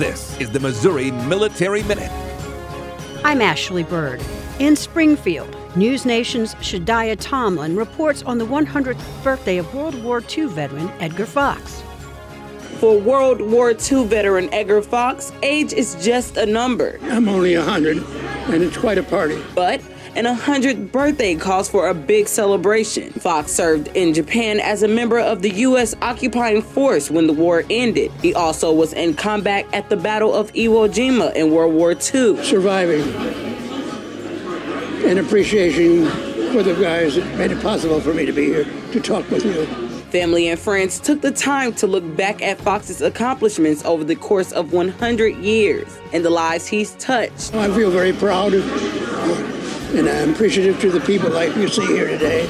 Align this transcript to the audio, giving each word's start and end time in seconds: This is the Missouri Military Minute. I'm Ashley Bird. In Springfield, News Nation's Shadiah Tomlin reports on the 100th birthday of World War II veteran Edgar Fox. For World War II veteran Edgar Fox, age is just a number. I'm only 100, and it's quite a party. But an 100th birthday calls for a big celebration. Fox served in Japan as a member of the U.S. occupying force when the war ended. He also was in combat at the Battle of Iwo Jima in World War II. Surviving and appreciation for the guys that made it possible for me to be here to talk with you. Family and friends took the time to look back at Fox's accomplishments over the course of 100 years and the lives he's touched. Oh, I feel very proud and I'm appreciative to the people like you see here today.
This 0.00 0.40
is 0.40 0.48
the 0.48 0.60
Missouri 0.60 1.10
Military 1.10 1.82
Minute. 1.82 2.10
I'm 3.22 3.42
Ashley 3.42 3.82
Bird. 3.82 4.24
In 4.58 4.74
Springfield, 4.74 5.54
News 5.76 6.06
Nation's 6.06 6.54
Shadiah 6.54 7.18
Tomlin 7.20 7.76
reports 7.76 8.22
on 8.22 8.38
the 8.38 8.46
100th 8.46 8.98
birthday 9.22 9.58
of 9.58 9.74
World 9.74 10.02
War 10.02 10.22
II 10.34 10.46
veteran 10.46 10.88
Edgar 11.00 11.26
Fox. 11.26 11.82
For 12.78 12.98
World 12.98 13.42
War 13.42 13.72
II 13.72 14.06
veteran 14.06 14.48
Edgar 14.54 14.80
Fox, 14.80 15.34
age 15.42 15.74
is 15.74 16.02
just 16.02 16.38
a 16.38 16.46
number. 16.46 16.98
I'm 17.02 17.28
only 17.28 17.54
100, 17.54 17.98
and 18.52 18.62
it's 18.62 18.76
quite 18.76 18.98
a 18.98 19.02
party. 19.02 19.42
But 19.54 19.80
an 20.16 20.24
100th 20.24 20.90
birthday 20.90 21.36
calls 21.36 21.68
for 21.68 21.88
a 21.88 21.94
big 21.94 22.26
celebration. 22.26 23.12
Fox 23.12 23.52
served 23.52 23.88
in 23.94 24.12
Japan 24.12 24.58
as 24.58 24.82
a 24.82 24.88
member 24.88 25.20
of 25.20 25.42
the 25.42 25.50
U.S. 25.50 25.94
occupying 26.02 26.62
force 26.62 27.10
when 27.10 27.28
the 27.28 27.32
war 27.32 27.62
ended. 27.70 28.10
He 28.20 28.34
also 28.34 28.72
was 28.72 28.92
in 28.92 29.14
combat 29.14 29.66
at 29.72 29.88
the 29.88 29.96
Battle 29.96 30.34
of 30.34 30.52
Iwo 30.52 30.88
Jima 30.88 31.34
in 31.34 31.52
World 31.52 31.74
War 31.74 31.92
II. 31.92 32.42
Surviving 32.42 33.02
and 35.04 35.18
appreciation 35.18 36.06
for 36.52 36.62
the 36.62 36.74
guys 36.74 37.14
that 37.14 37.38
made 37.38 37.52
it 37.52 37.62
possible 37.62 38.00
for 38.00 38.12
me 38.12 38.26
to 38.26 38.32
be 38.32 38.46
here 38.46 38.64
to 38.92 39.00
talk 39.00 39.28
with 39.30 39.44
you. 39.44 39.99
Family 40.10 40.48
and 40.48 40.58
friends 40.58 40.98
took 40.98 41.20
the 41.20 41.30
time 41.30 41.72
to 41.74 41.86
look 41.86 42.16
back 42.16 42.42
at 42.42 42.60
Fox's 42.60 43.00
accomplishments 43.00 43.84
over 43.84 44.02
the 44.02 44.16
course 44.16 44.50
of 44.50 44.72
100 44.72 45.36
years 45.36 45.86
and 46.12 46.24
the 46.24 46.30
lives 46.30 46.66
he's 46.66 46.96
touched. 46.96 47.54
Oh, 47.54 47.60
I 47.60 47.68
feel 47.72 47.92
very 47.92 48.12
proud 48.12 48.52
and 48.54 50.08
I'm 50.08 50.34
appreciative 50.34 50.80
to 50.80 50.90
the 50.90 51.00
people 51.00 51.30
like 51.30 51.54
you 51.56 51.68
see 51.68 51.86
here 51.86 52.08
today. 52.08 52.48